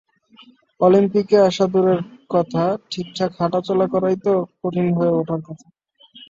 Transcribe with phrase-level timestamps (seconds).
[0.79, 2.01] অলিম্পিকে আসা দূরের
[2.29, 5.65] কথা, ঠিকঠাক হাঁটাচলা করাই তো কঠিন হয়ে ওঠার কথা।